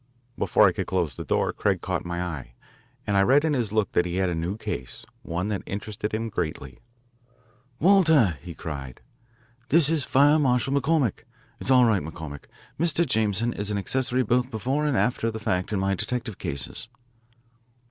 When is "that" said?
3.91-4.07, 5.49-5.61